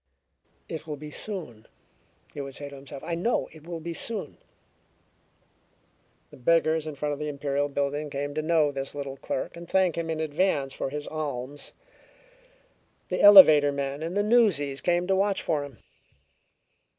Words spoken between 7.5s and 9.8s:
building came to know the little clerk and